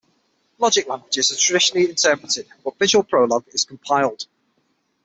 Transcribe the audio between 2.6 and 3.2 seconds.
but Visual